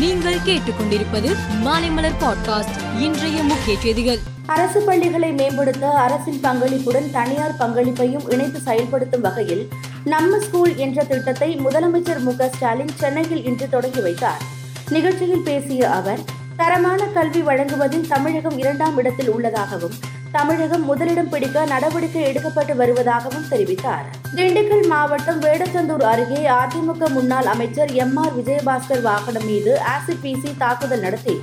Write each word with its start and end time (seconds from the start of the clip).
நீங்கள் 0.00 0.34
கேட்டுக்கொண்டிருப்பது 0.34 1.36
மாலைமலர் 1.64 2.14
பாட்காஸ்ட் 2.20 3.00
இன்றைய 3.00 3.42
முக்கிய 3.42 3.78
செய்திகள். 3.80 4.18
அரசு 4.46 4.80
பள்ளிகளை 4.80 5.32
மேம்படுத்த 5.32 5.90
அரசின் 5.90 6.40
பங்களிப்புடன் 6.42 7.10
தனியார் 7.10 7.56
பங்களிப்பையும் 7.58 8.32
இணைத்து 8.32 8.60
செயல்படுத்தும் 8.60 9.20
வகையில் 9.20 9.68
நம்ம 10.04 10.38
ஸ்கூல் 10.38 10.76
என்ற 10.76 11.04
திட்டத்தை 11.04 11.56
முதலமைச்சர் 11.56 12.18
மு 12.18 12.36
க 12.36 12.48
ஸ்டாலின் 12.48 12.92
சென்னையில் 12.96 13.44
இன்று 13.44 13.68
தொடங்கி 13.68 14.00
வைத்தார். 14.00 14.42
நிகழ்ச்சியில் 14.88 15.42
பேசிய 15.42 15.90
அவர் 15.90 16.18
தரமான 16.56 17.04
கல்வி 17.04 17.40
வழங்குவதில் 17.40 18.08
தமிழகம் 18.08 18.58
இரண்டாம் 18.58 18.98
இடத்தில் 18.98 19.30
உள்ளதாகவும் 19.30 19.94
தமிழகம் 20.32 20.84
முதலிடம் 20.84 21.28
பிடிக்க 21.28 21.64
நடவடிக்கை 21.64 22.22
எடுக்கப்பட்டு 22.22 22.74
வருவதாகவும் 22.74 23.48
தெரிவித்தார். 23.50 24.19
திண்டுக்கல் 24.36 24.84
மாவட்டம் 24.86 25.40
வேடச்சந்தூர் 25.44 26.04
அருகே 26.10 26.40
அதிமுக 26.56 27.04
முன்னாள் 27.14 27.48
அமைச்சர் 27.52 27.90
எம் 28.02 28.16
ஆர் 28.16 28.34
விஜயபாஸ்கர் 28.36 29.02
வாகனம் 29.06 29.46
மீது 29.46 29.72
ஆசிட் 29.92 30.22
வீசி 30.22 30.50
தாக்குதல் 30.58 31.00
நடத்தி 31.00 31.34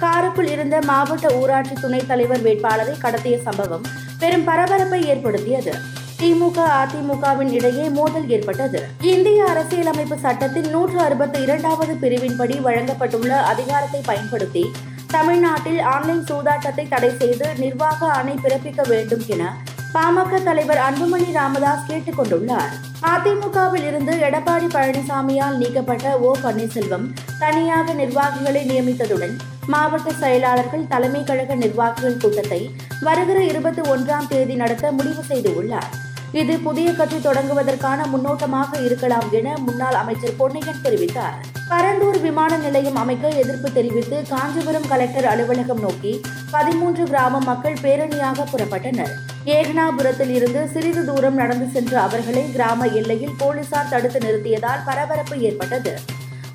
காருக்குள் 0.00 0.50
இருந்த 0.54 0.76
மாவட்ட 0.90 1.26
ஊராட்சி 1.40 1.74
துணைத் 1.80 2.06
தலைவர் 2.06 2.42
வேட்பாளரை 2.46 2.94
கடத்திய 3.00 3.36
சம்பவம் 3.42 3.84
பெரும் 4.20 4.46
பரபரப்பை 4.48 5.00
ஏற்படுத்தியது. 5.12 5.72
திமுக 6.20 6.58
அதிமுகவின் 6.82 7.52
இடையே 7.58 7.84
மோதல் 7.98 8.28
ஏற்பட்டது. 8.28 8.80
இந்திய 9.12 9.46
அரசியலமைப்பு 9.52 10.18
சட்டத்தின் 10.18 10.70
நூற்று 10.70 10.98
அறுபத்தி 10.98 11.40
இரண்டாவது 11.42 11.94
பிரிவின்படி 12.02 12.58
வழங்கப்பட்டுள்ள 12.66 13.32
அதிகாரத்தை 13.52 14.00
பயன்படுத்தி 14.10 14.64
தமிழ்நாட்டில் 15.10 15.80
ஆன்லைன் 15.94 16.26
சூதாட்டத்தை 16.30 16.84
தடை 16.88 17.12
செய்து 17.22 17.48
நிர்வாக 17.58 18.06
ஆணை 18.18 18.36
பிறப்பிக்க 18.44 18.82
வேண்டும் 18.92 19.24
என 19.36 19.44
பாமக 19.94 20.42
தலைவர் 20.42 20.78
அன்புமணி 20.78 21.32
ராமதாஸ் 21.32 21.86
கேட்டுக் 21.86 22.20
கொண்டுள்ளார் 22.20 22.72
அதிமுகவில் 23.02 23.86
இருந்து 23.86 24.12
எடப்பாடி 24.12 24.66
பழனிசாமியால் 24.66 25.56
நீக்கப்பட்ட 25.56 26.18
ஓ. 26.18 26.36
பன்னீர்செல்வம் 26.42 27.12
தனியாக 27.38 27.92
நிர்வாகிகளை 27.92 28.64
நியமித்ததுடன் 28.70 29.34
மாவட்ட 29.66 30.12
செயலாளர்கள் 30.12 30.86
தலைமை 30.86 31.24
கழக 31.24 31.54
நிர்வாகிகள் 31.54 32.16
கூட்டத்தை 32.16 32.70
வருகிற 33.00 33.44
இருபத்தி 33.44 33.80
ஒன்றாம் 33.80 34.28
தேதி 34.28 34.54
நடத்த 34.54 34.92
முடிவு 34.92 35.22
செய்துள்ளார். 35.28 35.90
இது 36.32 36.58
புதிய 36.58 36.92
கட்சி 36.92 37.16
தொடங்குவதற்கான 37.16 38.06
முன்னோட்டமாக 38.06 38.78
இருக்கலாம் 38.78 39.28
என 39.30 39.56
முன்னாள் 39.58 39.94
அமைச்சர் 39.94 40.38
பொன்னையன் 40.38 40.82
தெரிவித்தார். 40.82 41.36
பரந்தூர் 41.70 42.20
விமான 42.20 42.56
நிலையம் 42.56 42.96
அமைக்க 42.96 43.28
எதிர்ப்பு 43.28 43.72
தெரிவித்து 43.72 44.24
காஞ்சிபுரம் 44.28 44.88
கலெக்டர் 44.88 45.24
அலுவலகம் 45.24 45.80
நோக்கி 45.80 46.20
பதிமூன்று 46.50 47.04
கிராம 47.04 47.38
மக்கள் 47.38 47.78
பேரணியாக 47.82 48.46
புறப்பட்டனர். 48.52 49.33
ஏகனாபுரத்தில் 49.52 50.30
இருந்து 50.36 50.60
சிறிது 50.74 51.00
தூரம் 51.04 51.38
நடந்து 51.40 51.66
சென்ற 51.72 51.94
அவர்களை 52.02 52.42
கிராம 52.52 52.86
எல்லையில் 52.98 53.34
போலீசார் 53.40 53.90
தடுத்து 53.90 54.18
நிறுத்தியதால் 54.18 54.84
பரபரப்பு 54.86 55.36
ஏற்பட்டது. 55.48 55.92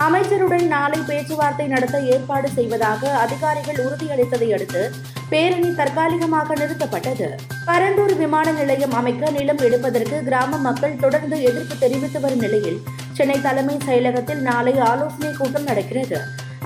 அமைச்சருடன் 0.06 0.66
நாளை 0.68 1.00
பேச்சுவார்த்தை 1.10 1.67
நடத்த 1.67 1.98
ஏற்பாடு 2.14 2.50
செய்வதாக 2.56 3.12
அதிகாரிகள் 3.23 3.80
உறுதியளித்ததை 3.86 4.50
அடுத்து 4.56 4.82
பேரணி 5.30 5.70
தற்காலிகமாக 5.76 6.56
நிறுத்தப்பட்டது. 6.56 7.28
பரந்தூர் 7.67 8.16
விமான 8.17 8.52
நிலையம் 8.52 8.95
அமைக்க 9.02 9.32
நிலம் 9.38 9.64
எடுப்பதற்கு 9.67 10.20
கிராம 10.30 10.62
மக்கள் 10.67 11.00
தொடர்ந்து 11.00 11.38
எதிர்ப்பு 11.50 11.78
தெரிவித்து 11.78 12.20
வரும் 12.20 12.44
நிலையில் 12.48 12.80
சென்னை 13.14 13.40
தலைமை 13.42 13.78
செயலகத்தில் 13.88 14.44
நாளை 14.50 14.76
ஆலோசனை 14.92 15.34
கூட்டம் 15.38 15.70
நடக்கிறது. 15.72 16.20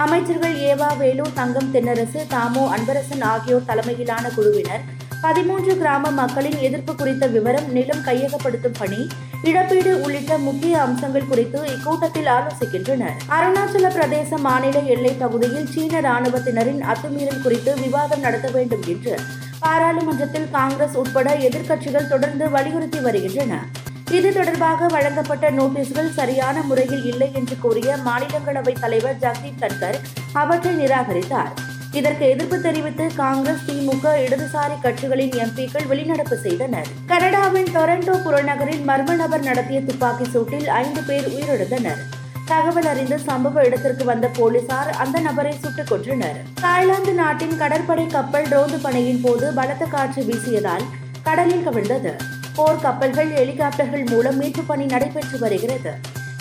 அமைச்சர்கள் 0.03 0.55
ஏவா 0.71 0.97
வேலு 0.97 1.23
தங்கம் 1.33 1.71
தென்னரசு 1.73 2.19
தாமோ 2.27 2.63
அன்பரசன் 2.75 3.25
ஆகியோர் 3.33 3.69
தலைமையிலான 3.71 4.29
குழுவினர் 4.35 4.85
பதிமூன்று 5.23 5.77
கிராம 5.77 6.11
மக்களின் 6.11 6.57
எதிர்ப்பு 6.57 6.95
குறித்த 6.95 7.27
விவரம் 7.27 7.71
நிலம் 7.71 8.03
கையகப்படுத்தும் 8.05 8.73
பணி 8.77 9.07
இழப்பீடு 9.43 10.01
உள்ளிட்ட 10.01 10.37
முக்கிய 10.37 10.81
அம்சங்கள் 10.81 11.27
குறித்து 11.27 11.61
இக்கூட்டத்தில் 11.61 12.29
ஆலோசிக்கின்றனர். 12.29 13.15
அருணாச்சல 13.29 13.87
பிரதேச 13.89 14.37
மாநில 14.37 14.79
எல்லைப் 14.79 15.19
பகுதியில் 15.19 15.67
சீன 15.67 16.01
ராணுவத்தினரின் 16.01 16.81
அத்துமீறல் 16.81 17.41
குறித்து 17.41 17.75
விவாதம் 17.75 18.19
நடத்த 18.19 18.51
வேண்டும் 18.51 18.83
என்று 18.87 19.19
பாராளுமன்றத்தில் 19.59 20.51
காங்கிரஸ் 20.51 20.95
உட்பட 20.95 21.35
எதிர்க்கட்சிகள் 21.35 22.07
தொடர்ந்து 22.07 22.49
வலியுறுத்தி 22.49 22.99
வருகின்றன. 22.99 23.67
இது 24.11 24.33
தொடர்பாக 24.33 24.85
வழங்கப்பட்ட 24.85 25.51
நோட்டீஸ்கள் 25.51 26.13
சரியான 26.13 26.61
முறையில் 26.61 27.05
இல்லை 27.05 27.31
என்று 27.33 27.55
கூறிய 27.61 27.95
மாநிலங்களவை 28.05 28.79
தலைவர் 28.79 29.19
ஜக்தீப் 29.19 29.61
தன்கர் 29.61 29.99
அவற்றை 30.33 30.85
நிராகரித்தார். 30.85 31.71
இதற்கு 31.93 32.29
எதிர்ப்பு 32.29 32.61
தெரிவித்து 32.61 33.15
காங்கிரஸ் 33.15 33.65
திமுக 33.67 34.03
இடதுசாரி 34.03 34.81
கட்சிகளின் 34.83 35.31
எம்பிக்கள் 35.31 35.87
வெளிநடப்பு 35.89 36.33
செய்தனர். 36.33 36.87
கனடாவின் 37.05 37.65
டொரண்டோ 37.65 38.15
புறநகரில் 38.23 38.83
மர்ம 38.87 39.15
நபர் 39.15 39.41
நடத்திய 39.41 39.81
துப்பாக்கி 39.81 40.23
சூட்டில் 40.23 40.67
ஐந்து 40.67 41.01
பேர் 41.03 41.27
உயிரிழந்தனர். 41.27 42.01
தகவல் 42.45 42.85
அறிந்து 42.85 43.19
சம்பவ 43.27 43.65
இடத்திற்கு 43.65 44.05
வந்த 44.05 44.27
போலீசார் 44.27 44.89
அந்த 44.89 45.19
நபரை 45.19 45.55
சுட்டுக் 45.61 45.91
கொன்றனர். 45.91 46.39
தாய்லாந்து 46.61 47.13
நாட்டின் 47.13 47.57
கடற்படை 47.57 48.07
கப்பல் 48.07 48.43
ரோந்து 48.43 48.79
பணியின் 48.79 49.21
போது 49.21 49.53
பலத்த 49.53 49.85
காற்று 49.85 50.23
வீசியதால் 50.23 50.83
கடலில் 51.23 51.67
கவிழ்ந்தது. 51.67 52.13
போர் 52.55 52.81
கப்பல்கள் 52.81 53.31
ஹெலிகாப்டர்கள் 53.31 54.05
மூலம் 54.05 54.37
மீட்பு 54.37 54.63
பணி 54.63 54.85
நடைபெற்று 54.85 55.39
வருகிறது. 55.39 55.91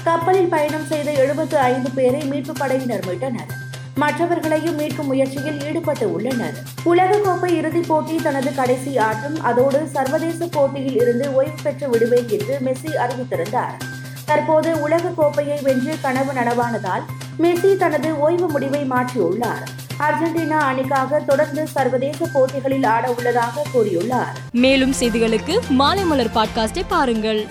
கப்பலில் 0.03 0.49
பயணம் 0.49 0.87
செய்த 0.87 1.11
எழுபத்து 1.11 1.59
ஐந்து 1.59 1.91
பேரை 1.91 2.25
மீட்பு 2.25 2.53
படையினர் 2.53 3.05
மீட்டனர். 3.07 3.62
மற்றவர்களையும் 3.95 4.79
மீட்கும் 4.79 5.07
முயற்சியில் 5.07 5.65
ஈடுபட்டு 5.65 6.13
உள்ளனர். 6.13 6.55
உலகக்கோப்பை 6.85 7.47
இறுதிப் 7.47 7.89
போட்டி 7.89 8.15
தனது 8.15 8.55
கடைசி 8.55 8.99
ஆட்டம். 8.99 9.43
அதோடு 9.43 9.89
சர்வதேச 9.93 10.47
போட்டியில் 10.47 10.95
இருந்து 10.95 11.35
ஓய்வு 11.35 11.53
பெற்று 11.63 11.89
விடுவேன் 11.89 12.29
என்று 12.29 12.59
மெஸ்ஸி 12.65 12.91
அறிவித்திருந்தார். 12.97 13.77
தற்போது 14.25 14.81
உலக 14.81 15.09
கோப்பையை 15.09 15.61
வென்று 15.63 15.95
கனவு 16.03 16.33
நனவானதால் 16.33 17.03
மெஸ்ஸி 17.43 17.77
தனது 17.77 18.19
ஓய்வு 18.19 18.51
முடிவை 18.51 18.89
மாற்றியுள்ளார். 18.89 19.65
அர்ஜென்டினா 19.99 20.59
அணிக்காக 20.59 21.21
தொடர்ந்து 21.21 21.67
சர்வதேச 21.67 22.27
போட்டிகளில் 22.33 22.85
ஆட 22.85 23.15
உள்ளதாக 23.17 23.63
கூறியுள்ளார். 23.75 24.51
மேலும் 24.53 24.95
செய்திகளுக்கு 25.01 25.59
மாலை 25.69 26.05
மலர் 26.05 26.31
பாட்காஸ்டை 26.35 26.83
பாருங்கள். 26.89 27.47